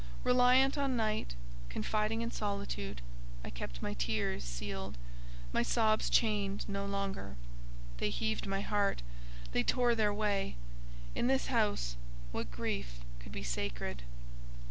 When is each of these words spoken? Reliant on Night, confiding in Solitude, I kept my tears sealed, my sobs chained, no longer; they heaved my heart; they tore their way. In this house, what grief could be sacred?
Reliant 0.23 0.79
on 0.79 0.95
Night, 0.95 1.35
confiding 1.69 2.23
in 2.23 2.31
Solitude, 2.31 3.03
I 3.45 3.51
kept 3.51 3.83
my 3.83 3.93
tears 3.93 4.43
sealed, 4.43 4.97
my 5.53 5.61
sobs 5.61 6.09
chained, 6.09 6.67
no 6.67 6.87
longer; 6.87 7.35
they 7.99 8.09
heaved 8.09 8.47
my 8.47 8.61
heart; 8.61 9.03
they 9.51 9.61
tore 9.61 9.93
their 9.93 10.11
way. 10.11 10.55
In 11.13 11.27
this 11.27 11.53
house, 11.53 11.97
what 12.31 12.49
grief 12.49 13.01
could 13.19 13.31
be 13.31 13.43
sacred? 13.43 14.01